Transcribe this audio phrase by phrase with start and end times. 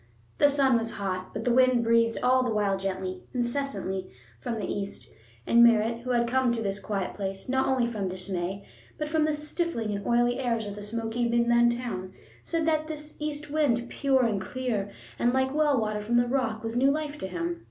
[0.39, 4.65] The sun was hot, but the wind breathed all the while gently, incessantly, from the
[4.65, 5.13] east,
[5.45, 8.65] and Merritt, who had come to this quiet place, not only from dismay,
[8.97, 13.13] but from the stifling and oily airs of the smoky Midland town, said that that
[13.19, 17.15] east wind, pure and clear and like well water from the rock, was new life
[17.19, 17.59] to him.